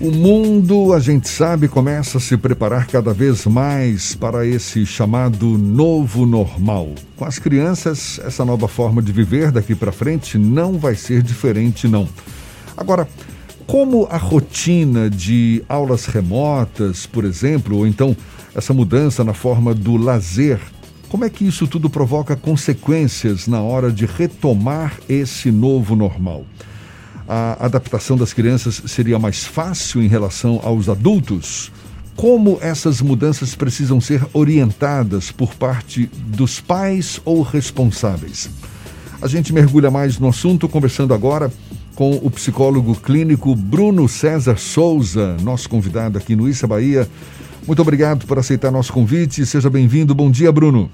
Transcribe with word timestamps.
O 0.00 0.10
mundo, 0.10 0.92
a 0.92 0.98
gente 0.98 1.28
sabe, 1.28 1.68
começa 1.68 2.18
a 2.18 2.20
se 2.20 2.36
preparar 2.36 2.86
cada 2.86 3.12
vez 3.12 3.46
mais 3.46 4.14
para 4.14 4.44
esse 4.44 4.84
chamado 4.84 5.56
novo 5.56 6.26
normal. 6.26 6.94
Com 7.16 7.24
as 7.24 7.38
crianças, 7.38 8.20
essa 8.24 8.44
nova 8.44 8.66
forma 8.66 9.00
de 9.00 9.12
viver 9.12 9.52
daqui 9.52 9.74
para 9.74 9.92
frente 9.92 10.36
não 10.38 10.76
vai 10.78 10.96
ser 10.96 11.22
diferente, 11.22 11.86
não. 11.86 12.08
Agora, 12.76 13.06
como 13.66 14.08
a 14.10 14.16
rotina 14.16 15.08
de 15.08 15.62
aulas 15.68 16.06
remotas, 16.06 17.06
por 17.06 17.24
exemplo, 17.24 17.76
ou 17.76 17.86
então 17.86 18.16
essa 18.54 18.74
mudança 18.74 19.22
na 19.22 19.34
forma 19.34 19.72
do 19.72 19.96
lazer, 19.96 20.58
como 21.08 21.24
é 21.24 21.30
que 21.30 21.46
isso 21.46 21.66
tudo 21.66 21.88
provoca 21.88 22.34
consequências 22.34 23.46
na 23.46 23.60
hora 23.60 23.92
de 23.92 24.06
retomar 24.06 24.98
esse 25.08 25.50
novo 25.52 25.94
normal? 25.94 26.44
A 27.28 27.64
adaptação 27.64 28.16
das 28.16 28.32
crianças 28.32 28.82
seria 28.86 29.18
mais 29.18 29.44
fácil 29.44 30.02
em 30.02 30.08
relação 30.08 30.60
aos 30.62 30.88
adultos? 30.88 31.72
Como 32.16 32.58
essas 32.60 33.00
mudanças 33.00 33.54
precisam 33.54 34.00
ser 34.00 34.22
orientadas 34.32 35.32
por 35.32 35.54
parte 35.54 36.06
dos 36.26 36.60
pais 36.60 37.20
ou 37.24 37.42
responsáveis? 37.42 38.50
A 39.20 39.26
gente 39.26 39.52
mergulha 39.52 39.90
mais 39.90 40.18
no 40.18 40.28
assunto 40.28 40.68
conversando 40.68 41.14
agora 41.14 41.50
com 41.94 42.12
o 42.16 42.30
psicólogo 42.30 42.94
clínico 43.00 43.54
Bruno 43.54 44.08
César 44.08 44.56
Souza, 44.56 45.36
nosso 45.42 45.68
convidado 45.68 46.18
aqui 46.18 46.34
no 46.34 46.48
Issa 46.48 46.66
Bahia. 46.66 47.06
Muito 47.66 47.80
obrigado 47.80 48.26
por 48.26 48.38
aceitar 48.38 48.70
nosso 48.70 48.92
convite. 48.92 49.46
Seja 49.46 49.70
bem-vindo. 49.70 50.14
Bom 50.14 50.30
dia, 50.30 50.50
Bruno. 50.50 50.90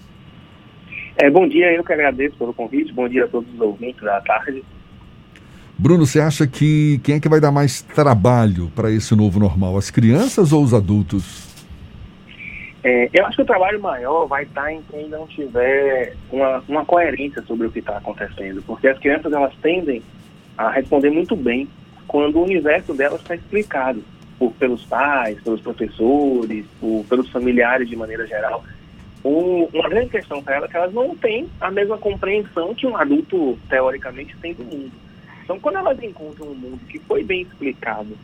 É, 1.16 1.28
bom 1.30 1.48
dia, 1.48 1.72
eu 1.72 1.83
que 1.83 1.92
agradeço 1.92 2.36
pelo 2.36 2.52
convite. 2.52 2.92
Bom 2.92 3.08
dia 3.08 3.24
a 3.24 3.28
todos 3.28 3.52
os 3.52 3.60
ouvintes 3.60 4.02
da 4.02 4.20
tarde. 4.20 4.62
Bruno, 5.80 6.05
você 6.05 6.18
acha 6.18 6.45
que 6.45 7.00
quem 7.05 7.14
é 7.14 7.20
que 7.20 7.28
vai 7.28 7.41
dar 7.41 7.52
mais 7.52 7.80
trabalho 7.82 8.69
para 8.74 8.91
esse 8.91 9.14
novo 9.14 9.38
normal? 9.38 9.77
As 9.77 9.92
crianças 9.92 10.52
ou 10.52 10.64
os 10.64 10.74
adultos? 10.74 11.46
É, 12.83 13.08
eu 13.14 13.25
acho 13.25 13.36
que 13.36 13.42
o 13.42 13.47
trabalho 13.47 13.80
maior 13.80 14.27
vai 14.27 14.42
estar 14.42 14.72
em 14.72 14.83
quem 14.91 15.08
não 15.08 15.25
tiver 15.28 16.17
uma, 16.33 16.64
uma 16.69 16.84
coerência 16.84 17.41
sobre 17.42 17.69
o 17.69 17.70
que 17.70 17.78
está 17.78 17.97
acontecendo, 17.97 18.61
porque 18.67 18.89
as 18.89 18.98
crianças 18.98 19.33
elas 19.33 19.55
tendem 19.62 20.02
a 20.56 20.69
responder 20.69 21.11
muito 21.11 21.36
bem 21.36 21.69
quando 22.08 22.41
o 22.41 22.42
universo 22.42 22.92
delas 22.92 23.20
está 23.20 23.36
explicado 23.36 24.02
por, 24.36 24.50
pelos 24.55 24.84
pais, 24.84 25.41
pelos 25.42 25.61
professores, 25.61 26.67
por, 26.80 27.05
pelos 27.08 27.30
familiares 27.30 27.89
de 27.89 27.95
maneira 27.95 28.27
geral. 28.27 28.64
Um, 29.24 29.69
uma 29.72 29.89
grande 29.89 30.11
questão 30.11 30.42
para 30.42 30.56
elas 30.56 30.70
é 30.70 30.72
que 30.72 30.77
elas 30.77 30.92
não 30.92 31.14
têm 31.14 31.48
a 31.61 31.70
mesma 31.70 31.98
compreensão 31.98 32.74
que 32.74 32.86
um 32.86 32.97
adulto 32.97 33.56
teoricamente 33.69 34.36
tem 34.39 34.55
do 34.55 34.64
mundo. 34.64 35.08
Então, 35.48 35.58
quando 35.58 35.78
elas 35.78 36.02
encontram 36.02 36.48
um 36.48 36.54
mundo 36.54 36.78
que 36.91 36.98
foi 36.98 37.24
bem 37.24 37.41
explicado 37.41 38.14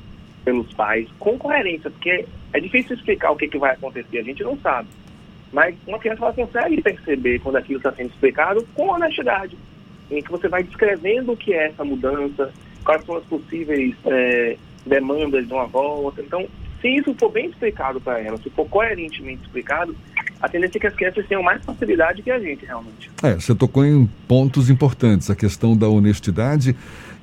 pelos 0.44 0.70
pais, 0.74 1.08
com 1.18 1.38
coerência, 1.38 1.88
porque 1.88 2.26
é 2.52 2.60
difícil 2.60 2.94
explicar 2.94 3.30
o 3.30 3.36
que, 3.36 3.48
que 3.48 3.56
vai 3.56 3.72
acontecer, 3.72 4.18
a 4.18 4.22
gente 4.22 4.42
não 4.42 4.58
sabe. 4.58 4.90
Mas 5.50 5.74
uma 5.86 5.98
criança 5.98 6.22
ela 6.22 6.34
consegue 6.34 6.82
perceber 6.82 7.38
quando 7.38 7.56
aquilo 7.56 7.78
está 7.78 7.90
sendo 7.92 8.10
explicado 8.10 8.68
com 8.74 8.88
honestidade, 8.88 9.56
em 10.10 10.22
que 10.22 10.30
você 10.30 10.48
vai 10.48 10.62
descrevendo 10.64 11.32
o 11.32 11.36
que 11.36 11.54
é 11.54 11.68
essa 11.68 11.82
mudança, 11.82 12.52
quais 12.84 13.02
são 13.06 13.16
as 13.16 13.24
possíveis 13.24 13.94
é, 14.04 14.58
demandas 14.84 15.46
de 15.46 15.52
uma 15.54 15.64
volta. 15.64 16.20
Então, 16.20 16.46
se 16.82 16.88
isso 16.88 17.14
for 17.14 17.30
bem 17.30 17.46
explicado 17.46 18.02
para 18.02 18.20
ela, 18.20 18.36
se 18.36 18.50
for 18.50 18.68
coerentemente 18.68 19.42
explicado, 19.44 19.96
a 20.42 20.46
tendência 20.46 20.76
é 20.76 20.80
que 20.80 20.86
as 20.86 20.94
crianças 20.94 21.26
tenham 21.26 21.42
mais 21.42 21.64
facilidade 21.64 22.20
que 22.20 22.30
a 22.30 22.38
gente, 22.38 22.66
realmente. 22.66 23.10
É, 23.22 23.32
você 23.32 23.54
tocou 23.54 23.82
em 23.82 24.06
pontos 24.28 24.68
importantes, 24.68 25.30
a 25.30 25.34
questão 25.34 25.74
da 25.74 25.88
honestidade 25.88 26.76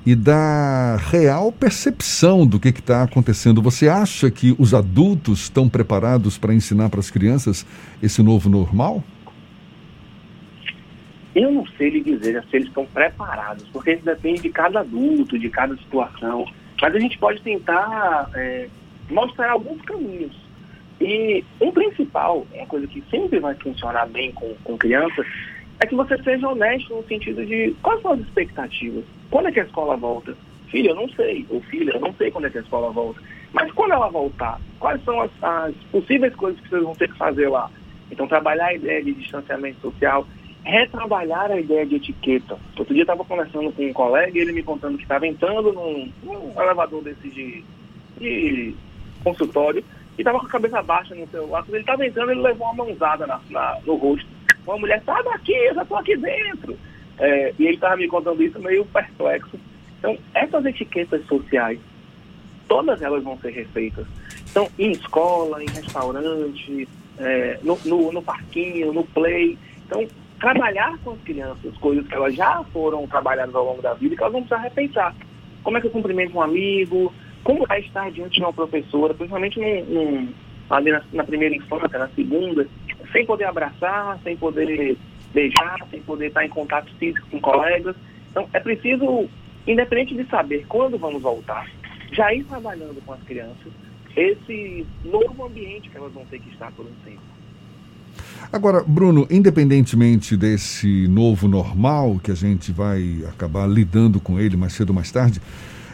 e 0.04 0.14
da 0.14 0.96
real 0.96 1.52
percepção 1.52 2.46
do 2.46 2.58
que 2.58 2.68
está 2.68 3.02
acontecendo. 3.02 3.62
Você 3.62 3.88
acha 3.88 4.30
que 4.30 4.54
os 4.58 4.74
adultos 4.74 5.42
estão 5.42 5.68
preparados 5.68 6.36
para 6.36 6.52
ensinar 6.52 6.88
para 6.88 7.00
as 7.00 7.10
crianças 7.10 7.64
esse 8.02 8.22
novo 8.22 8.50
normal? 8.50 9.02
Eu 11.34 11.50
não 11.50 11.66
sei 11.78 11.90
lhe 11.90 12.02
dizer 12.02 12.44
se 12.50 12.56
eles 12.56 12.68
estão 12.68 12.84
preparados, 12.84 13.64
porque 13.72 13.92
isso 13.92 14.04
depende 14.04 14.42
de 14.42 14.50
cada 14.50 14.80
adulto, 14.80 15.38
de 15.38 15.48
cada 15.48 15.74
situação. 15.76 16.46
Mas 16.80 16.94
a 16.94 16.98
gente 16.98 17.16
pode 17.16 17.40
tentar 17.40 18.28
é, 18.34 18.68
mostrar 19.08 19.52
alguns 19.52 19.80
caminhos. 19.82 20.36
E 21.00 21.44
um 21.60 21.72
principal, 21.72 22.46
uma 22.52 22.66
coisa 22.66 22.86
que 22.86 23.02
sempre 23.10 23.38
vai 23.38 23.54
funcionar 23.54 24.06
bem 24.06 24.30
com, 24.32 24.54
com 24.62 24.76
crianças, 24.76 25.26
é 25.82 25.86
que 25.86 25.96
você 25.96 26.16
seja 26.22 26.48
honesto 26.48 26.94
no 26.94 27.02
sentido 27.04 27.44
de 27.44 27.74
quais 27.82 28.00
são 28.02 28.12
as 28.12 28.20
expectativas. 28.20 29.04
Quando 29.30 29.48
é 29.48 29.52
que 29.52 29.60
a 29.60 29.64
escola 29.64 29.96
volta? 29.96 30.36
Filho, 30.68 30.90
eu 30.90 30.94
não 30.94 31.08
sei. 31.08 31.44
Ou 31.50 31.60
filha, 31.62 31.92
eu 31.92 32.00
não 32.00 32.14
sei 32.14 32.30
quando 32.30 32.46
é 32.46 32.50
que 32.50 32.58
a 32.58 32.62
escola 32.62 32.90
volta. 32.90 33.20
Mas 33.52 33.70
quando 33.72 33.92
ela 33.92 34.08
voltar, 34.08 34.60
quais 34.78 35.02
são 35.04 35.20
as, 35.20 35.30
as 35.42 35.74
possíveis 35.90 36.34
coisas 36.36 36.60
que 36.60 36.68
vocês 36.68 36.82
vão 36.82 36.94
ter 36.94 37.10
que 37.10 37.18
fazer 37.18 37.48
lá? 37.48 37.68
Então, 38.12 38.28
trabalhar 38.28 38.66
a 38.66 38.74
ideia 38.74 39.02
de 39.02 39.12
distanciamento 39.12 39.80
social, 39.80 40.24
retrabalhar 40.64 41.50
a 41.50 41.58
ideia 41.58 41.84
de 41.84 41.96
etiqueta. 41.96 42.56
Outro 42.78 42.94
dia 42.94 43.02
eu 43.02 43.04
estava 43.04 43.24
conversando 43.24 43.72
com 43.72 43.84
um 43.84 43.92
colega 43.92 44.38
e 44.38 44.40
ele 44.40 44.52
me 44.52 44.62
contando 44.62 44.96
que 44.96 45.02
estava 45.02 45.26
entrando 45.26 45.72
num, 45.72 46.12
num, 46.22 46.62
elevador 46.62 47.02
desse 47.02 47.28
de, 47.28 47.64
de 48.20 48.74
consultório 49.24 49.82
e 50.16 50.20
estava 50.20 50.38
com 50.38 50.46
a 50.46 50.50
cabeça 50.50 50.80
baixa 50.82 51.14
no 51.14 51.26
celular. 51.26 51.62
Quando 51.62 51.74
ele 51.74 51.82
estava 51.82 52.06
entrando, 52.06 52.30
ele 52.30 52.40
levou 52.40 52.68
uma 52.68 52.84
mãozada 52.84 53.26
na, 53.26 53.40
na, 53.50 53.78
no 53.84 53.96
rosto. 53.96 54.28
Uma 54.66 54.78
mulher, 54.78 55.02
sai 55.04 55.22
daqui, 55.24 55.52
eu 55.52 55.74
já 55.74 55.82
estou 55.82 55.96
aqui 55.96 56.16
dentro. 56.16 56.78
É, 57.18 57.54
e 57.58 57.66
ele 57.66 57.74
estava 57.74 57.96
me 57.96 58.08
contando 58.08 58.42
isso 58.42 58.58
meio 58.60 58.84
perplexo. 58.86 59.58
Então, 59.98 60.18
essas 60.34 60.64
etiquetas 60.64 61.24
sociais, 61.26 61.78
todas 62.68 63.00
elas 63.02 63.22
vão 63.22 63.38
ser 63.38 63.50
refeitas. 63.50 64.06
Então, 64.50 64.68
em 64.78 64.90
escola, 64.92 65.62
em 65.62 65.68
restaurante, 65.68 66.88
é, 67.18 67.58
no, 67.62 67.78
no, 67.84 68.12
no, 68.12 68.22
parquinho, 68.22 68.92
no 68.92 69.04
play. 69.04 69.56
Então, 69.86 70.06
trabalhar 70.40 70.98
com 71.04 71.12
as 71.12 71.20
crianças, 71.20 71.76
coisas 71.76 72.06
que 72.06 72.14
elas 72.14 72.34
já 72.34 72.64
foram 72.72 73.06
trabalhadas 73.06 73.54
ao 73.54 73.64
longo 73.64 73.82
da 73.82 73.94
vida 73.94 74.14
e 74.14 74.16
que 74.16 74.22
elas 74.22 74.32
vão 74.32 74.42
precisar 74.42 74.62
repensar. 74.62 75.14
Como 75.62 75.78
é 75.78 75.80
que 75.80 75.86
eu 75.86 75.92
cumprimento 75.92 76.36
um 76.36 76.42
amigo? 76.42 77.12
Como 77.44 77.66
vai 77.66 77.80
estar 77.80 78.10
diante 78.10 78.36
de 78.36 78.42
uma 78.42 78.52
professora, 78.52 79.14
principalmente 79.14 79.60
num, 79.60 79.84
num, 79.84 80.28
ali 80.68 80.90
na, 80.90 81.02
na 81.12 81.24
primeira 81.24 81.54
infância, 81.54 81.98
na 81.98 82.08
segunda, 82.08 82.66
sem 83.12 83.26
poder 83.26 83.44
abraçar, 83.44 84.18
sem 84.22 84.36
poder 84.36 84.96
beijar, 85.32 85.78
sem 85.90 86.00
poder 86.02 86.28
estar 86.28 86.44
em 86.44 86.48
contato 86.48 86.92
físico 86.98 87.26
com 87.30 87.40
colegas. 87.40 87.94
Então, 88.30 88.48
é 88.52 88.60
preciso, 88.60 89.28
independente 89.66 90.14
de 90.14 90.24
saber 90.28 90.64
quando 90.68 90.98
vamos 90.98 91.22
voltar, 91.22 91.68
já 92.12 92.32
ir 92.34 92.44
trabalhando 92.44 93.00
com 93.04 93.12
as 93.12 93.22
crianças 93.22 93.72
esse 94.16 94.86
novo 95.04 95.46
ambiente 95.46 95.88
que 95.88 95.96
elas 95.96 96.12
vão 96.12 96.24
ter 96.26 96.38
que 96.38 96.50
estar 96.50 96.70
por 96.72 96.84
um 96.84 96.92
tempo. 97.04 97.20
Agora, 98.52 98.84
Bruno, 98.86 99.26
independentemente 99.30 100.36
desse 100.36 101.08
novo 101.08 101.48
normal 101.48 102.20
que 102.22 102.30
a 102.30 102.34
gente 102.34 102.70
vai 102.70 103.24
acabar 103.28 103.66
lidando 103.66 104.20
com 104.20 104.38
ele 104.38 104.56
mais 104.56 104.74
cedo 104.74 104.90
ou 104.90 104.94
mais 104.94 105.10
tarde, 105.10 105.40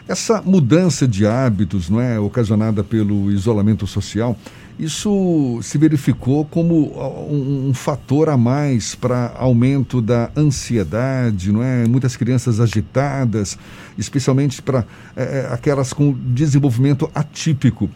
essa 0.09 0.43
mudança 0.43 1.07
de 1.07 1.27
hábitos, 1.27 1.89
não 1.89 2.01
é, 2.01 2.19
ocasionada 2.19 2.83
pelo 2.83 3.31
isolamento 3.31 3.87
social, 3.87 4.37
isso 4.79 5.59
se 5.63 5.77
verificou 5.77 6.45
como 6.45 6.93
um, 7.29 7.69
um 7.69 7.75
fator 7.75 8.29
a 8.29 8.37
mais 8.37 8.95
para 8.95 9.33
aumento 9.37 10.01
da 10.01 10.31
ansiedade, 10.37 11.51
não 11.51 11.63
é? 11.63 11.87
Muitas 11.87 12.17
crianças 12.17 12.61
agitadas, 12.61 13.59
especialmente 13.97 14.63
para 14.63 14.87
é, 15.17 15.23
é, 15.23 15.49
aquelas 15.53 15.93
com 15.93 16.13
desenvolvimento 16.13 17.11
atípico. 17.13 17.91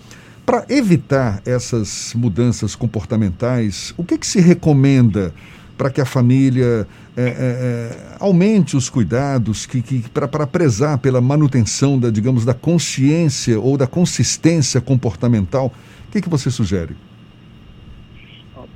Para 0.45 0.65
evitar 0.69 1.41
essas 1.47 2.13
mudanças 2.17 2.75
comportamentais, 2.75 3.95
o 3.97 4.03
que, 4.03 4.19
que 4.19 4.27
se 4.27 4.41
recomenda 4.41 5.33
para 5.79 5.89
que 5.89 6.01
a 6.01 6.05
família 6.05 6.87
é, 7.17 7.23
é, 7.23 7.27
é, 7.27 8.17
aumente 8.19 8.77
os 8.77 8.91
cuidados 8.91 9.67
que, 9.67 9.81
que 9.81 10.01
para 10.11 10.47
prezar 10.47 10.99
pela 10.99 11.21
manutenção 11.21 11.97
da, 11.99 12.11
digamos, 12.11 12.45
da 12.45 12.55
consciência 12.55 13.59
ou 13.61 13.77
da 13.77 13.87
consistência 13.87 14.81
comportamental? 14.81 15.73
Que, 16.13 16.21
que 16.21 16.29
você 16.29 16.51
sugere? 16.51 16.95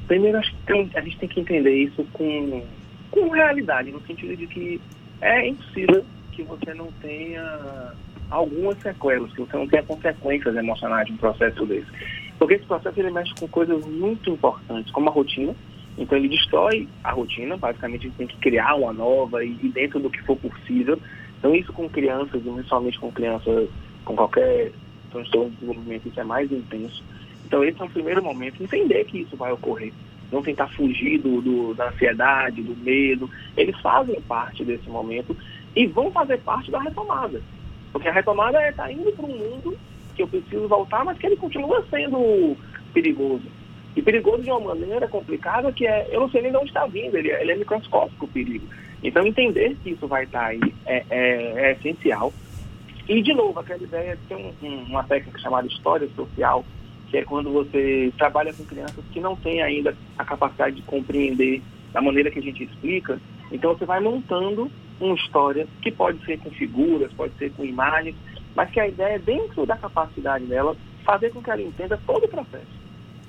Primeiro, 0.09 0.39
acho 0.39 0.51
que 0.53 0.63
tem, 0.67 0.91
a 0.95 1.01
gente 1.03 1.19
tem 1.19 1.29
que 1.29 1.41
entender 1.41 1.75
isso 1.75 2.03
com, 2.15 2.65
com 3.11 3.29
realidade, 3.29 3.93
no 3.93 4.01
sentido 4.07 4.35
de 4.35 4.47
que 4.47 4.81
é 5.21 5.49
impossível 5.49 6.03
que 6.33 6.43
você 6.43 6.73
não 6.73 6.91
tenha 7.03 7.93
algumas 8.31 8.79
sequelas, 8.79 9.31
que 9.33 9.41
você 9.41 9.55
não 9.55 9.69
tenha 9.69 9.83
consequências 9.83 10.57
emocionais 10.57 11.07
de 11.07 11.13
um 11.13 11.19
processo 11.19 11.67
desse. 11.67 11.87
Porque 12.39 12.55
esse 12.55 12.65
processo 12.65 12.99
ele 12.99 13.11
mexe 13.11 13.35
com 13.39 13.47
coisas 13.49 13.85
muito 13.85 14.31
importantes, 14.31 14.91
como 14.91 15.11
a 15.11 15.13
rotina. 15.13 15.55
Então 15.99 16.17
ele 16.17 16.29
destrói 16.29 16.89
a 17.05 17.13
rotina, 17.13 17.59
basicamente 17.59 18.07
a 18.07 18.09
gente 18.09 18.17
tem 18.17 18.27
que 18.27 18.37
criar 18.37 18.75
uma 18.77 18.95
nova 18.95 19.45
e, 19.45 19.59
e 19.63 19.69
dentro 19.69 20.01
do 20.01 20.09
que 20.09 20.23
for 20.23 20.37
possível. 20.37 20.99
Então 21.39 21.55
isso 21.55 21.71
com 21.73 21.87
crianças, 21.87 22.41
e 22.43 22.99
com 22.99 23.13
crianças 23.13 23.69
com 24.07 24.17
qualquer 24.17 24.73
transtorno 25.11 25.51
de 25.51 25.57
desenvolvimento, 25.57 26.09
isso 26.09 26.21
é 26.21 26.25
mais 26.25 26.51
intenso. 26.51 27.03
Então 27.47 27.65
esse 27.65 27.81
é 27.81 27.85
um 27.85 27.89
primeiro 27.89 28.23
momento, 28.23 28.63
entender 28.63 29.05
que 29.05 29.21
isso 29.21 29.37
vai 29.37 29.53
ocorrer. 29.53 29.93
Não 30.31 30.43
tentar 30.43 30.67
fugir 30.69 31.19
do, 31.19 31.41
do, 31.41 31.75
da 31.75 31.89
ansiedade, 31.89 32.61
do 32.61 32.77
medo. 32.77 33.31
Eles 33.57 33.79
fazem 33.81 34.21
parte 34.23 34.65
desse 34.65 34.89
momento 34.89 35.37
e 35.75 35.87
vão 35.87 36.11
fazer 36.11 36.39
parte 36.39 36.71
da 36.71 36.81
retomada. 36.81 37.41
Porque 37.93 38.09
a 38.09 38.13
retomada 38.13 38.61
é 38.61 38.71
estar 38.71 38.85
tá 38.85 38.93
indo 38.93 39.13
para 39.13 39.25
um 39.25 39.39
mundo 39.39 39.79
que 40.17 40.23
eu 40.23 40.29
preciso 40.29 40.67
voltar, 40.67 41.05
mas 41.05 41.17
que 41.17 41.27
ele 41.27 41.37
continua 41.37 41.85
sendo 41.89 42.57
perigoso. 42.93 43.45
E 43.95 44.03
perigoso 44.03 44.43
de 44.43 44.51
uma 44.51 44.75
maneira 44.75 45.07
complicada 45.07 45.71
que 45.71 45.87
é, 45.87 46.09
eu 46.11 46.21
não 46.21 46.31
sei 46.31 46.43
nem 46.43 46.51
de 46.51 46.57
onde 46.57 46.69
está 46.69 46.85
vindo, 46.87 47.17
ele, 47.17 47.31
é, 47.31 47.41
ele 47.41 47.53
é 47.53 47.57
microscópico 47.57 48.25
o 48.25 48.29
perigo. 48.29 48.67
Então 49.03 49.25
entender 49.25 49.77
que 49.83 49.91
isso 49.91 50.09
vai 50.09 50.25
estar 50.25 50.47
aí 50.47 50.61
é, 50.85 51.05
é, 51.09 51.53
é 51.69 51.73
essencial. 51.73 52.33
E 53.09 53.23
de 53.23 53.33
novo, 53.33 53.61
aquela 53.61 53.83
ideia 53.83 54.17
de 54.17 54.23
ter 54.23 54.35
um, 54.35 54.53
um, 54.63 54.83
uma 54.89 55.05
técnica 55.05 55.39
chamada 55.39 55.69
história 55.69 56.09
social, 56.17 56.65
que 57.11 57.17
é 57.17 57.25
quando 57.25 57.53
você 57.53 58.13
trabalha 58.19 58.53
com 58.53 58.65
crianças 58.65 59.05
que 59.13 59.21
não 59.21 59.37
têm 59.37 59.63
ainda 59.63 59.97
a 60.19 60.25
capacidade 60.25 60.77
de 60.77 60.83
compreender 60.83 61.63
da 61.93 62.01
maneira 62.01 62.31
que 62.31 62.39
a 62.39 62.43
gente 62.43 62.65
explica. 62.65 63.21
Então 63.51 63.75
você 63.75 63.85
vai 63.85 64.01
montando 64.01 64.71
uma 65.01 65.15
história 65.15 65.67
que 65.83 65.91
pode 65.91 66.25
ser 66.25 66.39
com 66.39 66.51
figuras, 66.51 67.13
pode 67.13 67.35
ser 67.39 67.53
com 67.53 67.65
imagens, 67.65 68.15
mas 68.55 68.71
que 68.71 68.81
a 68.81 68.89
ideia 68.89 69.15
é 69.15 69.19
dentro 69.19 69.67
da 69.67 69.77
capacidade 69.77 70.45
dela 70.47 70.77
fazer 71.05 71.31
com 71.31 71.43
que 71.43 71.51
ela 71.51 71.63
entenda 71.63 72.01
todo 72.07 72.25
o 72.25 72.29
processo. 72.29 72.77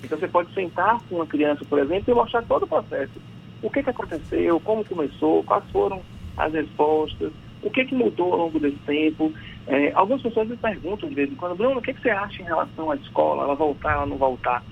Então 0.03 0.17
você 0.17 0.27
pode 0.27 0.53
sentar 0.53 0.99
com 1.07 1.15
uma 1.15 1.27
criança, 1.27 1.63
por 1.65 1.79
exemplo, 1.79 2.11
e 2.11 2.15
mostrar 2.15 2.43
todo 2.43 2.63
o 2.63 2.67
processo. 2.67 3.13
O 3.61 3.69
que, 3.69 3.83
que 3.83 3.89
aconteceu, 3.89 4.59
como 4.59 4.85
começou, 4.85 5.43
quais 5.43 5.63
foram 5.71 6.01
as 6.37 6.53
respostas, 6.53 7.31
o 7.61 7.69
que, 7.69 7.85
que 7.85 7.95
mudou 7.95 8.33
ao 8.33 8.39
longo 8.39 8.59
desse 8.59 8.77
tempo. 8.85 9.33
É, 9.67 9.91
algumas 9.93 10.21
pessoas 10.21 10.47
me 10.47 10.57
perguntam 10.57 11.09
de 11.09 11.15
vez 11.15 11.31
em 11.31 11.35
quando, 11.35 11.55
Bruno, 11.55 11.79
o 11.79 11.81
que, 11.81 11.93
que 11.93 12.01
você 12.01 12.09
acha 12.09 12.41
em 12.41 12.45
relação 12.45 12.91
à 12.91 12.95
escola, 12.95 13.43
ela 13.43 13.55
voltar, 13.55 13.93
ela 13.93 14.05
não 14.05 14.17
voltar? 14.17 14.63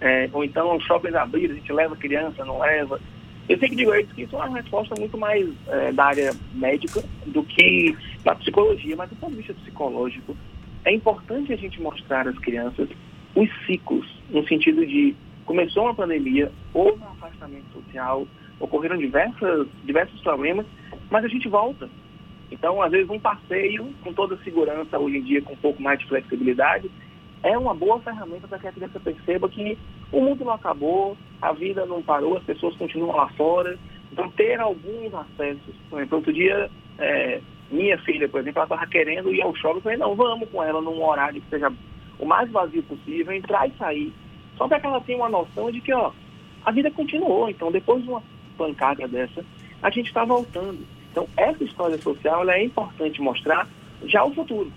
É, 0.00 0.28
ou 0.32 0.44
então, 0.44 0.78
shoppings 0.80 1.14
abriram, 1.14 1.54
a 1.54 1.58
gente 1.58 1.72
leva 1.72 1.96
criança, 1.96 2.44
não 2.44 2.58
leva. 2.58 3.00
Eu 3.48 3.58
sempre 3.58 3.76
digo 3.76 3.94
eles 3.94 4.10
que 4.12 4.22
isso 4.22 4.34
é 4.34 4.38
uma 4.38 4.56
resposta 4.56 4.94
muito 4.98 5.16
mais 5.16 5.48
é, 5.68 5.92
da 5.92 6.06
área 6.06 6.32
médica 6.54 7.02
do 7.26 7.42
que 7.44 7.96
da 8.24 8.34
psicologia, 8.34 8.96
mas 8.96 9.08
do 9.08 9.16
ponto 9.16 9.30
de 9.30 9.38
vista 9.38 9.54
psicológico, 9.54 10.36
é 10.84 10.92
importante 10.92 11.52
a 11.52 11.56
gente 11.56 11.80
mostrar 11.80 12.26
às 12.26 12.38
crianças 12.38 12.88
os 13.34 13.48
ciclos, 13.66 14.06
no 14.30 14.46
sentido 14.48 14.84
de 14.84 15.14
começou 15.44 15.84
uma 15.84 15.94
pandemia, 15.94 16.50
houve 16.74 17.00
um 17.02 17.08
afastamento 17.08 17.66
social, 17.72 18.26
ocorreram 18.58 18.96
diversas, 18.96 19.68
diversos 19.84 20.20
problemas, 20.22 20.66
mas 21.10 21.24
a 21.24 21.28
gente 21.28 21.48
volta. 21.48 21.88
Então, 22.50 22.80
às 22.80 22.90
vezes, 22.90 23.10
um 23.10 23.18
passeio 23.18 23.92
com 24.02 24.12
toda 24.12 24.36
segurança, 24.38 24.98
hoje 24.98 25.18
em 25.18 25.22
dia, 25.22 25.42
com 25.42 25.54
um 25.54 25.58
pouco 25.58 25.82
mais 25.82 25.98
de 25.98 26.06
flexibilidade, 26.06 26.90
é 27.42 27.56
uma 27.56 27.74
boa 27.74 28.00
ferramenta 28.00 28.46
para 28.48 28.58
que 28.58 28.68
a 28.68 28.72
criança 28.72 29.00
perceba 29.00 29.48
que 29.48 29.78
o 30.12 30.20
mundo 30.20 30.44
não 30.44 30.52
acabou, 30.52 31.16
a 31.40 31.52
vida 31.52 31.84
não 31.86 32.02
parou, 32.02 32.36
as 32.36 32.44
pessoas 32.44 32.76
continuam 32.76 33.16
lá 33.16 33.28
fora. 33.30 33.78
Então, 34.12 34.30
ter 34.30 34.60
alguns 34.60 35.12
acessos. 35.12 35.74
Por 35.90 35.98
exemplo, 35.98 36.18
outro 36.18 36.32
dia, 36.32 36.70
é, 36.98 37.40
minha 37.70 37.98
filha, 37.98 38.28
por 38.28 38.40
exemplo, 38.40 38.60
ela 38.60 38.66
estava 38.66 38.86
querendo 38.86 39.32
ir 39.32 39.42
ao 39.42 39.54
shopping. 39.54 39.78
Eu 39.78 39.82
falei, 39.82 39.98
não, 39.98 40.14
vamos 40.14 40.48
com 40.48 40.62
ela 40.62 40.80
num 40.80 41.04
horário 41.04 41.40
que 41.40 41.50
seja 41.50 41.72
o 42.18 42.24
mais 42.24 42.50
vazio 42.50 42.82
possível, 42.84 43.32
entrar 43.32 43.68
e 43.68 43.72
sair. 43.76 44.12
Só 44.56 44.66
para 44.66 44.80
que 44.80 44.86
ela 44.86 45.00
tenha 45.00 45.18
uma 45.18 45.28
noção 45.28 45.70
de 45.70 45.80
que, 45.80 45.92
ó, 45.92 46.12
a 46.64 46.70
vida 46.70 46.90
continuou. 46.90 47.50
Então, 47.50 47.70
depois 47.70 48.02
de 48.02 48.08
uma 48.08 48.22
pancada 48.56 49.06
dessa, 49.06 49.44
a 49.82 49.90
gente 49.90 50.06
está 50.06 50.24
voltando. 50.24 50.78
Então, 51.16 51.26
essa 51.34 51.64
história 51.64 51.96
social 52.02 52.46
é 52.50 52.62
importante 52.62 53.22
mostrar 53.22 53.66
já 54.04 54.22
o 54.22 54.34
futuro. 54.34 54.70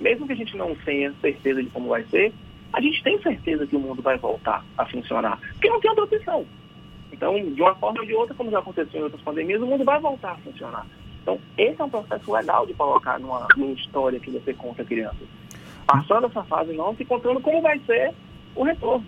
Mesmo 0.00 0.26
que 0.26 0.32
a 0.32 0.36
gente 0.36 0.56
não 0.56 0.74
tenha 0.74 1.14
certeza 1.20 1.62
de 1.62 1.70
como 1.70 1.90
vai 1.90 2.02
ser, 2.06 2.32
a 2.72 2.80
gente 2.80 3.00
tem 3.04 3.16
certeza 3.22 3.64
que 3.64 3.76
o 3.76 3.78
mundo 3.78 4.02
vai 4.02 4.18
voltar 4.18 4.64
a 4.76 4.84
funcionar. 4.86 5.38
Porque 5.52 5.70
não 5.70 5.80
tem 5.80 5.90
outra 5.90 6.04
opção. 6.04 6.44
Então, 7.12 7.38
de 7.48 7.62
uma 7.62 7.76
forma 7.76 8.00
ou 8.00 8.06
de 8.06 8.12
outra, 8.12 8.34
como 8.34 8.50
já 8.50 8.58
aconteceu 8.58 9.00
em 9.00 9.04
outras 9.04 9.22
pandemias, 9.22 9.62
o 9.62 9.66
mundo 9.66 9.84
vai 9.84 10.00
voltar 10.00 10.32
a 10.32 10.38
funcionar. 10.38 10.84
Então, 11.22 11.38
esse 11.56 11.80
é 11.80 11.84
um 11.84 11.90
processo 11.90 12.32
legal 12.32 12.66
de 12.66 12.74
colocar 12.74 13.20
numa, 13.20 13.46
numa 13.56 13.72
história 13.74 14.18
que 14.18 14.32
você 14.32 14.52
conta 14.52 14.82
a 14.82 14.84
criança 14.84 15.20
passando 15.86 16.26
essa 16.26 16.42
fase 16.44 16.72
não, 16.72 16.96
se 16.96 17.04
contando 17.04 17.40
como 17.40 17.60
vai 17.60 17.78
ser 17.80 18.12
o 18.56 18.64
retorno. 18.64 19.06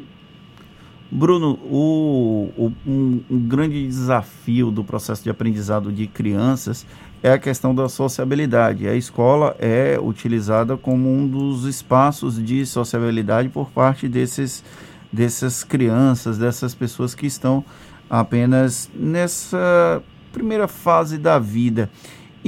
Bruno, 1.10 1.58
o, 1.64 2.50
o 2.56 2.72
um, 2.86 3.20
um, 3.30 3.38
grande 3.38 3.86
desafio 3.86 4.70
do 4.70 4.82
processo 4.82 5.22
de 5.22 5.30
aprendizado 5.30 5.92
de 5.92 6.06
crianças 6.06 6.84
é 7.22 7.32
a 7.32 7.38
questão 7.38 7.74
da 7.74 7.88
sociabilidade. 7.88 8.88
A 8.88 8.94
escola 8.94 9.56
é 9.58 9.98
utilizada 10.02 10.76
como 10.76 11.08
um 11.08 11.26
dos 11.26 11.64
espaços 11.64 12.42
de 12.42 12.66
sociabilidade 12.66 13.48
por 13.48 13.70
parte 13.70 14.08
desses, 14.08 14.64
dessas 15.12 15.62
crianças, 15.62 16.38
dessas 16.38 16.74
pessoas 16.74 17.14
que 17.14 17.26
estão 17.26 17.64
apenas 18.10 18.90
nessa 18.94 20.02
primeira 20.32 20.66
fase 20.66 21.18
da 21.18 21.38
vida. 21.38 21.88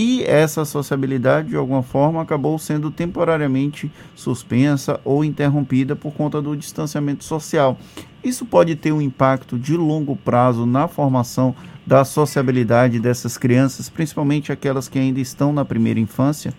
E 0.01 0.23
essa 0.23 0.65
sociabilidade, 0.65 1.49
de 1.49 1.57
alguma 1.57 1.83
forma, 1.83 2.23
acabou 2.23 2.57
sendo 2.57 2.89
temporariamente 2.89 3.91
suspensa 4.15 5.01
ou 5.05 5.25
interrompida 5.25 5.97
por 5.97 6.15
conta 6.15 6.41
do 6.41 6.57
distanciamento 6.57 7.25
social. 7.25 7.77
Isso 8.23 8.47
pode 8.47 8.77
ter 8.77 8.93
um 8.93 9.01
impacto 9.01 9.59
de 9.59 9.77
longo 9.77 10.15
prazo 10.15 10.65
na 10.65 10.87
formação 10.87 11.53
da 11.85 12.05
sociabilidade 12.05 13.01
dessas 13.01 13.37
crianças, 13.37 13.91
principalmente 13.91 14.53
aquelas 14.53 14.89
que 14.89 15.01
ainda 15.01 15.19
estão 15.19 15.53
na 15.53 15.65
primeira 15.65 15.99
infância? 15.99 16.55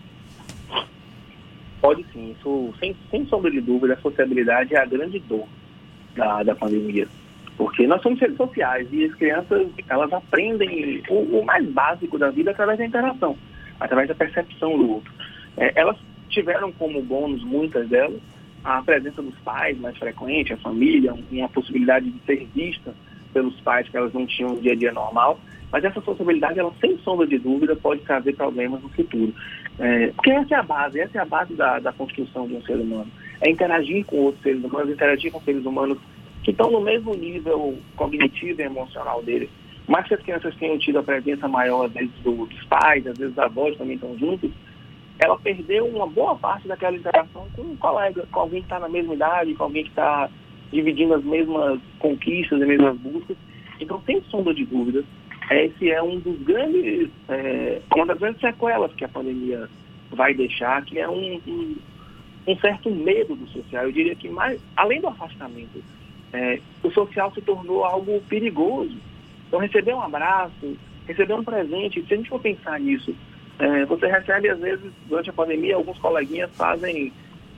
Pode 1.79 2.05
sim, 2.11 2.35
isso 2.37 2.73
sem, 2.77 2.93
sem 3.09 3.25
sombra 3.27 3.49
de 3.49 3.61
dúvida, 3.61 3.93
a 3.93 4.01
sociabilidade 4.01 4.75
é 4.75 4.81
a 4.81 4.85
grande 4.85 5.17
dor 5.17 5.47
da, 6.13 6.43
da 6.43 6.53
pandemia. 6.53 7.07
Porque 7.59 7.85
nós 7.85 8.01
somos 8.01 8.19
seres 8.19 8.37
sociais 8.37 8.87
e 8.89 9.03
as 9.03 9.13
crianças, 9.15 9.67
elas 9.89 10.13
aprendem 10.13 11.03
o, 11.09 11.39
o 11.39 11.45
mais 11.45 11.67
básico 11.69 12.17
da 12.17 12.29
vida 12.29 12.51
através 12.51 12.79
da 12.79 12.85
interação, 12.85 13.35
através 13.77 14.07
da 14.07 14.15
percepção 14.15 14.77
do 14.77 14.91
outro. 14.93 15.13
É, 15.57 15.73
elas 15.75 15.97
tiveram 16.29 16.71
como 16.71 17.01
bônus, 17.01 17.43
muitas 17.43 17.89
delas, 17.89 18.17
a 18.63 18.81
presença 18.81 19.21
dos 19.21 19.35
pais 19.39 19.77
mais 19.77 19.97
frequente, 19.97 20.53
a 20.53 20.57
família, 20.57 21.13
uma 21.29 21.49
possibilidade 21.49 22.09
de 22.09 22.17
ser 22.25 22.47
vista 22.55 22.95
pelos 23.33 23.59
pais 23.59 23.89
que 23.89 23.97
elas 23.97 24.13
não 24.13 24.25
tinham 24.25 24.51
no 24.51 24.61
dia 24.61 24.71
a 24.71 24.75
dia 24.77 24.93
normal. 24.93 25.37
Mas 25.69 25.83
essa 25.83 25.99
sociabilidade, 25.99 26.59
ela 26.59 26.71
sem 26.79 26.97
sombra 26.99 27.27
de 27.27 27.37
dúvida, 27.37 27.75
pode 27.75 27.99
trazer 28.03 28.37
problemas 28.37 28.81
no 28.81 28.87
futuro. 28.87 29.33
É, 29.77 30.07
porque 30.15 30.31
essa 30.31 30.55
é 30.55 30.57
a 30.57 30.63
base, 30.63 30.97
essa 30.97 31.17
é 31.17 31.21
a 31.21 31.25
base 31.25 31.53
da, 31.55 31.77
da 31.79 31.91
construção 31.91 32.47
de 32.47 32.55
um 32.55 32.61
ser 32.61 32.77
humano. 32.77 33.11
É 33.41 33.49
interagir 33.49 34.05
com 34.05 34.15
outros 34.15 34.41
seres 34.41 34.63
humanos, 34.63 34.91
interagir 34.91 35.29
com 35.29 35.41
seres 35.41 35.65
humanos 35.65 35.97
que 36.43 36.51
estão 36.51 36.71
no 36.71 36.81
mesmo 36.81 37.13
nível 37.13 37.77
cognitivo 37.95 38.61
e 38.61 38.65
emocional 38.65 39.21
dele. 39.21 39.49
Mas 39.87 40.07
se 40.07 40.13
as 40.13 40.21
crianças 40.21 40.55
tenham 40.55 40.77
tido 40.77 40.99
a 40.99 41.03
presença 41.03 41.47
maior, 41.47 41.85
às 41.85 41.91
vezes, 41.91 42.11
do, 42.23 42.45
dos 42.45 42.63
pais, 42.65 43.05
às 43.07 43.17
vezes, 43.17 43.33
os 43.33 43.39
avós 43.39 43.75
também 43.77 43.95
estão 43.95 44.17
juntos, 44.17 44.51
ela 45.19 45.37
perdeu 45.37 45.85
uma 45.87 46.07
boa 46.07 46.35
parte 46.35 46.67
daquela 46.67 46.95
interação 46.95 47.47
com 47.55 47.61
um 47.63 47.75
colega, 47.75 48.25
com 48.31 48.39
alguém 48.39 48.61
que 48.61 48.67
está 48.67 48.79
na 48.79 48.87
mesma 48.87 49.13
idade, 49.13 49.55
com 49.55 49.63
alguém 49.63 49.83
que 49.83 49.89
está 49.89 50.29
dividindo 50.71 51.15
as 51.15 51.23
mesmas 51.23 51.79
conquistas, 51.97 52.61
as 52.61 52.67
mesmas 52.67 52.97
buscas. 52.97 53.35
Então, 53.81 54.01
sem 54.05 54.21
sombra 54.29 54.53
de 54.53 54.65
dúvida, 54.65 55.03
esse 55.51 55.89
é 55.89 56.01
um 56.01 56.19
dos 56.19 56.39
grandes, 56.43 57.09
é, 57.27 57.81
uma 57.93 58.05
das 58.05 58.19
grandes 58.19 58.39
sequelas 58.39 58.93
que 58.93 59.03
a 59.03 59.09
pandemia 59.09 59.67
vai 60.11 60.33
deixar, 60.33 60.83
que 60.85 60.99
é 60.99 61.09
um, 61.09 61.41
um, 61.47 61.75
um 62.47 62.55
certo 62.59 62.89
medo 62.91 63.35
do 63.35 63.47
social. 63.47 63.85
Eu 63.85 63.91
diria 63.91 64.15
que 64.15 64.29
mais, 64.29 64.61
além 64.75 65.01
do 65.01 65.07
afastamento, 65.07 65.83
é, 66.33 66.59
o 66.83 66.91
social 66.91 67.33
se 67.33 67.41
tornou 67.41 67.83
algo 67.83 68.21
perigoso. 68.29 68.95
Então, 69.47 69.59
receber 69.59 69.93
um 69.93 70.01
abraço, 70.01 70.77
receber 71.07 71.33
um 71.33 71.43
presente, 71.43 72.03
se 72.03 72.13
a 72.13 72.17
gente 72.17 72.29
for 72.29 72.39
pensar 72.39 72.79
nisso, 72.79 73.15
é, 73.57 73.85
você 73.85 74.07
recebe, 74.07 74.49
às 74.49 74.59
vezes, 74.59 74.91
durante 75.07 75.29
a 75.29 75.33
pandemia, 75.33 75.75
alguns 75.75 75.97
coleguinhas 75.99 76.51
fazem 76.55 77.11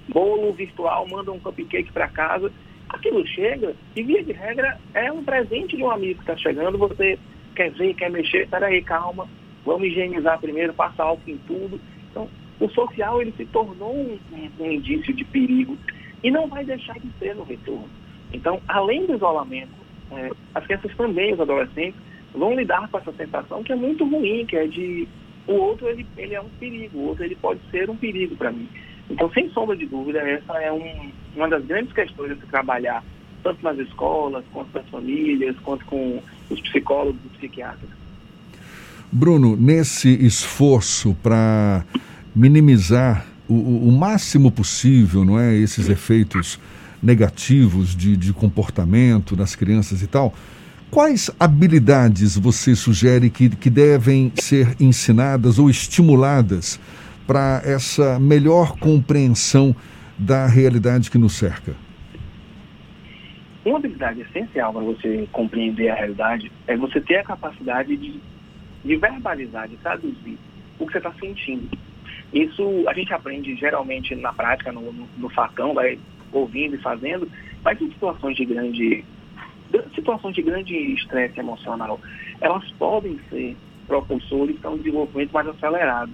bolo 0.09 0.51
virtual, 0.53 1.07
mandam 1.07 1.35
um 1.35 1.39
cupcake 1.39 1.91
para 1.91 2.07
casa. 2.07 2.51
Aquilo 2.89 3.25
chega 3.27 3.75
e, 3.95 4.03
via 4.03 4.23
de 4.23 4.31
regra, 4.31 4.77
é 4.93 5.11
um 5.11 5.23
presente 5.23 5.77
de 5.77 5.83
um 5.83 5.91
amigo 5.91 6.15
que 6.15 6.31
está 6.31 6.37
chegando. 6.37 6.77
Você 6.77 7.19
quer 7.55 7.71
ver, 7.71 7.93
quer 7.93 8.09
mexer, 8.09 8.47
peraí, 8.49 8.81
calma, 8.81 9.27
vamos 9.65 9.87
higienizar 9.87 10.39
primeiro, 10.39 10.73
passa 10.73 11.03
álcool 11.03 11.29
em 11.29 11.37
tudo. 11.47 11.79
Então, 12.09 12.27
o 12.59 12.69
social 12.69 13.21
ele 13.21 13.33
se 13.37 13.45
tornou 13.45 13.95
um, 13.95 14.19
um 14.59 14.71
indício 14.71 15.13
de 15.13 15.23
perigo 15.25 15.77
e 16.23 16.31
não 16.31 16.47
vai 16.47 16.65
deixar 16.65 16.99
de 16.99 17.09
ser 17.19 17.35
no 17.35 17.43
retorno. 17.43 17.89
Então, 18.33 18.61
além 18.67 19.05
do 19.05 19.15
isolamento, 19.15 19.71
é, 20.11 20.31
as 20.53 20.65
crianças 20.65 20.95
também, 20.95 21.33
os 21.33 21.39
adolescentes, 21.39 21.99
vão 22.33 22.55
lidar 22.55 22.87
com 22.89 22.97
essa 22.97 23.11
sensação 23.13 23.63
que 23.63 23.71
é 23.71 23.75
muito 23.75 24.05
ruim, 24.05 24.45
que 24.45 24.55
é 24.55 24.67
de 24.67 25.07
o 25.47 25.53
outro 25.53 25.87
ele, 25.87 26.05
ele 26.17 26.35
é 26.35 26.41
um 26.41 26.49
perigo, 26.59 26.97
o 26.97 27.07
outro 27.07 27.23
ele 27.23 27.35
pode 27.35 27.59
ser 27.71 27.89
um 27.89 27.95
perigo 27.95 28.35
para 28.35 28.51
mim. 28.51 28.67
Então, 29.09 29.29
sem 29.33 29.49
sombra 29.49 29.75
de 29.75 29.85
dúvida, 29.85 30.19
essa 30.19 30.53
é 30.61 30.71
um, 30.71 31.11
uma 31.35 31.49
das 31.49 31.65
grandes 31.65 31.91
questões 31.91 32.31
a 32.31 32.35
se 32.35 32.45
trabalhar, 32.47 33.03
tanto 33.43 33.61
nas 33.63 33.77
escolas, 33.79 34.43
quanto 34.53 34.73
nas 34.73 34.87
famílias, 34.87 35.55
quanto 35.59 35.83
com 35.85 36.21
os 36.49 36.61
psicólogos 36.61 37.19
e 37.25 37.37
psiquiatras. 37.37 37.89
Bruno, 39.11 39.57
nesse 39.57 40.09
esforço 40.25 41.13
para 41.21 41.83
minimizar 42.33 43.25
o, 43.49 43.89
o, 43.89 43.91
máximo 43.91 44.49
possível, 44.49 45.25
não 45.25 45.37
é, 45.37 45.53
esses 45.53 45.89
efeitos 45.89 46.57
negativos 47.01 47.95
de, 47.95 48.15
de 48.15 48.33
comportamento 48.33 49.35
das 49.35 49.55
crianças 49.55 50.01
e 50.01 50.07
tal, 50.07 50.33
quais 50.89 51.31
habilidades 51.39 52.37
você 52.37 52.75
sugere 52.75 53.29
que, 53.29 53.49
que 53.49 53.69
devem 53.69 54.31
ser 54.35 54.75
ensinadas 54.79 55.57
ou 55.57 55.69
estimuladas 55.69 56.79
para 57.25 57.61
essa 57.63 58.19
melhor 58.19 58.77
compreensão 58.77 59.75
da 60.17 60.45
realidade 60.45 61.09
que 61.09 61.17
nos 61.17 61.33
cerca? 61.33 61.75
Uma 63.63 63.77
habilidade 63.77 64.21
essencial 64.21 64.73
para 64.73 64.81
você 64.81 65.27
compreender 65.31 65.89
a 65.89 65.95
realidade 65.95 66.51
é 66.67 66.75
você 66.75 66.99
ter 66.99 67.17
a 67.17 67.23
capacidade 67.23 67.95
de, 67.95 68.19
de 68.83 68.95
verbalizar, 68.95 69.67
de 69.67 69.77
traduzir 69.77 70.37
o 70.79 70.85
que 70.85 70.91
você 70.91 70.97
está 70.97 71.13
sentindo. 71.13 71.69
Isso 72.33 72.85
a 72.87 72.93
gente 72.93 73.13
aprende 73.13 73.55
geralmente 73.55 74.15
na 74.15 74.33
prática, 74.33 74.71
no, 74.71 74.91
no, 74.91 75.07
no 75.17 75.29
facão, 75.29 75.73
vai 75.73 75.99
ouvindo 76.31 76.75
e 76.75 76.81
fazendo, 76.81 77.29
mas 77.63 77.81
em 77.81 77.91
situações 77.91 78.35
de 78.35 78.45
grande 78.45 79.03
situações 79.95 80.35
de 80.35 80.41
grande 80.41 80.75
estresse 80.75 81.39
emocional, 81.39 81.99
elas 82.41 82.69
podem 82.71 83.17
ser 83.29 83.55
propulsores 83.87 84.57
para 84.59 84.71
um 84.71 84.77
desenvolvimento 84.77 85.31
mais 85.31 85.47
acelerado, 85.47 86.11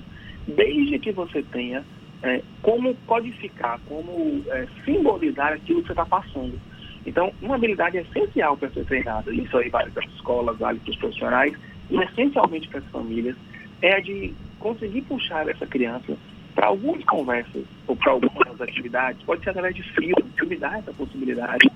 desde 0.48 1.00
que 1.00 1.12
você 1.12 1.42
tenha 1.42 1.84
é, 2.24 2.42
como 2.62 2.94
codificar, 3.08 3.80
como 3.88 4.44
é, 4.48 4.68
simbolizar 4.86 5.54
aquilo 5.54 5.82
que 5.82 5.88
você 5.88 5.94
está 5.94 6.06
passando. 6.06 6.60
Então, 7.06 7.32
uma 7.42 7.56
habilidade 7.56 7.98
essencial 7.98 8.58
para 8.58 8.70
ser 8.70 8.86
treinada, 8.86 9.34
isso 9.34 9.58
aí 9.58 9.70
vale 9.70 9.92
para 9.92 10.06
as 10.06 10.12
escolas, 10.14 10.58
vale 10.58 10.80
para 10.80 10.92
os 10.92 10.98
profissionais, 10.98 11.54
e 11.90 11.98
essencialmente 11.98 12.68
para 12.68 12.80
as 12.80 12.86
famílias, 12.88 13.36
é 13.82 13.96
a 13.96 14.00
de 14.00 14.34
conseguir 14.60 15.02
puxar 15.04 15.48
essa 15.48 15.66
criança 15.66 16.18
para 16.58 16.70
algumas 16.70 17.04
conversas 17.04 17.66
ou 17.86 17.96
para 17.96 18.14
algumas 18.14 18.60
atividades, 18.60 19.22
pode 19.22 19.44
ser 19.44 19.52
através 19.52 19.76
de 19.76 19.84
filmes, 19.94 20.26
filme 20.36 20.56
dá 20.56 20.76
essa 20.80 20.92
possibilidade, 20.92 21.70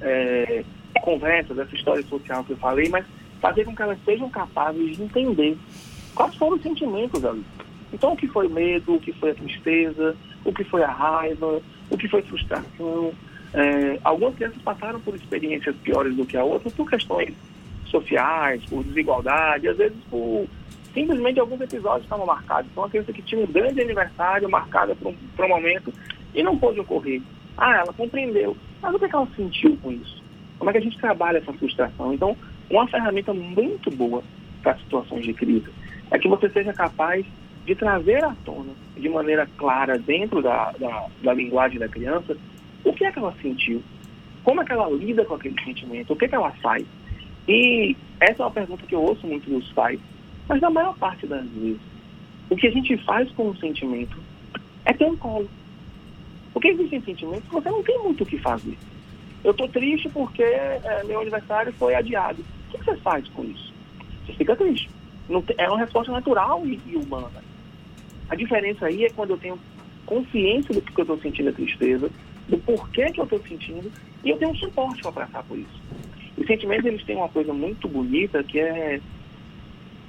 é, 0.00 0.62
conversas, 1.02 1.58
essa 1.58 1.74
história 1.74 2.04
social 2.04 2.44
que 2.44 2.52
eu 2.52 2.56
falei, 2.58 2.88
mas 2.88 3.04
fazer 3.40 3.64
com 3.64 3.74
que 3.74 3.82
elas 3.82 3.98
sejam 4.04 4.30
capazes 4.30 4.96
de 4.96 5.02
entender 5.02 5.58
quais 6.14 6.36
foram 6.36 6.56
os 6.56 6.62
sentimentos 6.62 7.24
ali. 7.24 7.44
Então, 7.92 8.12
o 8.12 8.16
que 8.16 8.28
foi 8.28 8.46
medo, 8.46 8.94
o 8.94 9.00
que 9.00 9.10
foi 9.10 9.32
a 9.32 9.34
tristeza, 9.34 10.16
o 10.44 10.52
que 10.52 10.62
foi 10.62 10.84
a 10.84 10.90
raiva, 10.90 11.60
o 11.90 11.98
que 11.98 12.06
foi 12.06 12.22
frustração. 12.22 13.12
É, 13.52 13.98
algumas 14.04 14.36
crianças 14.36 14.62
passaram 14.62 15.00
por 15.00 15.16
experiências 15.16 15.74
piores 15.82 16.14
do 16.14 16.24
que 16.24 16.36
a 16.36 16.44
outra 16.44 16.70
por 16.70 16.88
questões 16.88 17.34
sociais, 17.86 18.62
por 18.66 18.84
desigualdade, 18.84 19.66
às 19.66 19.76
vezes 19.76 19.98
por 20.08 20.46
simplesmente 20.98 21.38
alguns 21.38 21.60
episódios 21.60 22.02
estavam 22.02 22.26
marcados. 22.26 22.70
Então, 22.70 22.82
uma 22.82 22.90
criança 22.90 23.12
que 23.12 23.22
tinha 23.22 23.44
um 23.44 23.46
grande 23.46 23.80
aniversário 23.80 24.50
marcado 24.50 24.96
para 24.96 25.08
um, 25.08 25.14
um 25.38 25.48
momento 25.48 25.92
e 26.34 26.42
não 26.42 26.58
pôde 26.58 26.80
ocorrer. 26.80 27.22
Ah, 27.56 27.78
ela 27.78 27.92
compreendeu. 27.92 28.56
Mas 28.82 28.94
o 28.94 28.98
que, 28.98 29.04
é 29.04 29.08
que 29.08 29.14
ela 29.14 29.28
sentiu 29.36 29.76
com 29.82 29.92
isso? 29.92 30.22
Como 30.58 30.70
é 30.70 30.72
que 30.72 30.78
a 30.78 30.82
gente 30.82 30.98
trabalha 30.98 31.38
essa 31.38 31.52
frustração? 31.52 32.12
Então, 32.12 32.36
uma 32.68 32.86
ferramenta 32.88 33.32
muito 33.32 33.90
boa 33.90 34.22
para 34.62 34.76
situações 34.78 35.24
de 35.24 35.32
crise 35.32 35.68
é 36.10 36.18
que 36.18 36.28
você 36.28 36.48
seja 36.48 36.72
capaz 36.72 37.24
de 37.64 37.74
trazer 37.74 38.24
à 38.24 38.34
tona, 38.44 38.72
de 38.96 39.08
maneira 39.08 39.46
clara, 39.56 39.98
dentro 39.98 40.42
da, 40.42 40.72
da, 40.72 41.06
da 41.22 41.34
linguagem 41.34 41.78
da 41.78 41.88
criança, 41.88 42.36
o 42.82 42.92
que 42.92 43.04
é 43.04 43.12
que 43.12 43.18
ela 43.18 43.34
sentiu, 43.42 43.82
como 44.42 44.62
é 44.62 44.64
que 44.64 44.72
ela 44.72 44.88
lida 44.88 45.24
com 45.24 45.34
aquele 45.34 45.60
sentimento, 45.62 46.12
o 46.12 46.16
que 46.16 46.24
é 46.24 46.28
que 46.28 46.34
ela 46.34 46.50
faz. 46.62 46.86
E 47.46 47.96
essa 48.20 48.42
é 48.42 48.46
uma 48.46 48.52
pergunta 48.52 48.86
que 48.86 48.94
eu 48.94 49.02
ouço 49.02 49.26
muito 49.26 49.50
dos 49.50 49.70
pais, 49.72 50.00
mas 50.48 50.60
na 50.60 50.70
maior 50.70 50.96
parte 50.96 51.26
das 51.26 51.46
vezes, 51.50 51.80
o 52.50 52.56
que 52.56 52.66
a 52.66 52.70
gente 52.70 52.96
faz 53.04 53.30
com 53.32 53.50
o 53.50 53.56
sentimento 53.56 54.16
é 54.84 54.92
ter 54.92 55.04
um 55.04 55.16
colo. 55.16 55.48
Porque 56.52 56.68
existem 56.68 57.00
sentimentos 57.02 57.44
que 57.44 57.54
você 57.54 57.70
não 57.70 57.82
tem 57.82 57.98
muito 57.98 58.24
o 58.24 58.26
que 58.26 58.38
fazer. 58.38 58.76
Eu 59.44 59.52
estou 59.52 59.68
triste 59.68 60.08
porque 60.08 60.42
é, 60.42 61.02
meu 61.06 61.20
aniversário 61.20 61.72
foi 61.74 61.94
adiado. 61.94 62.44
O 62.68 62.78
que 62.78 62.84
você 62.84 62.96
faz 62.96 63.28
com 63.28 63.44
isso? 63.44 63.72
Você 64.26 64.32
fica 64.32 64.56
triste. 64.56 64.90
É 65.56 65.68
uma 65.68 65.78
resposta 65.78 66.10
natural 66.10 66.66
e, 66.66 66.80
e, 66.86 66.96
humana. 66.96 67.44
A 68.28 68.34
diferença 68.34 68.86
aí 68.86 69.04
é 69.04 69.10
quando 69.10 69.30
eu 69.30 69.38
tenho 69.38 69.58
consciência 70.06 70.74
do 70.74 70.80
que 70.80 70.98
eu 70.98 71.02
estou 71.02 71.18
sentindo 71.20 71.50
a 71.50 71.52
tristeza, 71.52 72.10
do 72.48 72.58
porquê 72.58 73.10
que 73.12 73.20
eu 73.20 73.24
estou 73.24 73.40
sentindo, 73.40 73.92
e 74.24 74.30
eu 74.30 74.38
tenho 74.38 74.52
um 74.52 74.56
suporte 74.56 75.02
para 75.02 75.12
passar 75.12 75.42
por 75.44 75.58
isso. 75.58 75.82
Os 76.36 76.46
sentimentos, 76.46 76.86
eles 76.86 77.04
têm 77.04 77.16
uma 77.16 77.28
coisa 77.28 77.52
muito 77.52 77.86
bonita, 77.86 78.42
que 78.42 78.58
é... 78.58 79.00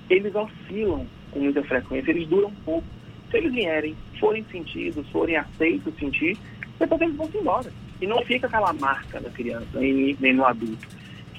Eles 0.10 0.34
oscilam 0.36 1.06
com 1.32 1.40
muita 1.40 1.64
frequência, 1.64 2.12
eles 2.12 2.28
duram 2.28 2.52
pouco. 2.66 2.88
Se 3.30 3.38
eles 3.38 3.54
vierem, 3.54 3.96
forem 4.20 4.44
sentidos, 4.52 5.08
forem 5.10 5.36
aceitos 5.36 5.94
sentir, 6.00 6.38
depois 6.80 7.02
eles 7.02 7.16
vão 7.16 7.30
se 7.30 7.38
embora. 7.38 7.72
E 8.02 8.08
não 8.08 8.24
fica 8.24 8.48
aquela 8.48 8.74
marca 8.74 9.20
da 9.20 9.30
criança, 9.30 9.68
nem, 9.80 10.18
nem 10.20 10.34
no 10.34 10.46
adulto. 10.46 10.88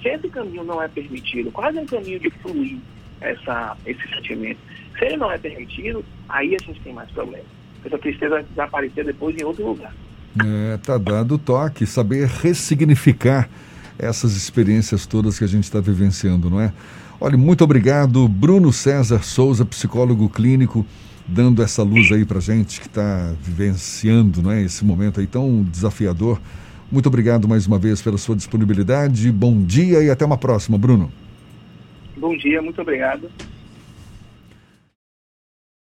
Se 0.00 0.08
esse 0.08 0.28
caminho 0.28 0.64
não 0.64 0.80
é 0.80 0.88
permitido, 0.88 1.50
quase 1.50 1.78
é 1.78 1.80
um 1.80 1.86
caminho 1.86 2.20
de 2.20 2.30
fluir 2.30 2.78
essa, 3.20 3.76
esse 3.84 4.06
sentimento. 4.08 4.58
Se 4.98 5.04
ele 5.04 5.16
não 5.16 5.30
é 5.30 5.38
permitido, 5.38 6.04
aí 6.28 6.54
a 6.54 6.64
gente 6.64 6.80
tem 6.80 6.92
mais 6.92 7.10
problemas. 7.10 7.46
Essa 7.84 7.98
tristeza 7.98 8.36
vai 8.36 8.44
desaparecer 8.44 9.04
depois 9.04 9.36
em 9.36 9.44
outro 9.44 9.66
lugar. 9.66 9.92
É, 10.44 10.76
tá 10.78 10.96
dado 10.96 11.34
o 11.34 11.38
toque, 11.38 11.86
saber 11.86 12.26
ressignificar 12.26 13.48
essas 14.00 14.36
experiências 14.36 15.06
todas 15.06 15.38
que 15.38 15.44
a 15.44 15.48
gente 15.48 15.64
está 15.64 15.80
vivenciando, 15.80 16.48
não 16.50 16.60
é? 16.60 16.72
Olha, 17.20 17.36
muito 17.36 17.62
obrigado, 17.62 18.26
Bruno 18.26 18.72
César 18.72 19.22
Souza, 19.22 19.64
psicólogo 19.64 20.28
clínico 20.28 20.86
dando 21.30 21.62
essa 21.62 21.82
luz 21.82 22.10
aí 22.10 22.24
para 22.24 22.40
gente 22.40 22.80
que 22.80 22.86
está 22.86 23.32
vivenciando 23.40 24.42
né, 24.42 24.62
esse 24.62 24.84
momento 24.84 25.20
aí 25.20 25.26
tão 25.26 25.62
desafiador. 25.62 26.40
Muito 26.90 27.06
obrigado 27.06 27.46
mais 27.46 27.66
uma 27.66 27.78
vez 27.78 28.02
pela 28.02 28.18
sua 28.18 28.34
disponibilidade. 28.34 29.30
Bom 29.30 29.62
dia 29.62 30.02
e 30.02 30.10
até 30.10 30.24
uma 30.24 30.36
próxima, 30.36 30.76
Bruno. 30.76 31.10
Bom 32.16 32.36
dia, 32.36 32.60
muito 32.60 32.80
obrigado. 32.80 33.30